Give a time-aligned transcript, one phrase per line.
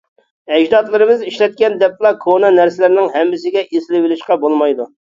[0.53, 4.95] ئەجدادلىرىمىز ئىشلەتكەن دەپلا كونا نەرسىلەرنىڭ ھەممىسىگە ئېسىلىۋېلىشقا بولمايدۇ.